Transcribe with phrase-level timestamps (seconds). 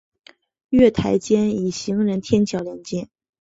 [0.69, 3.07] 月台间以行人天桥连接。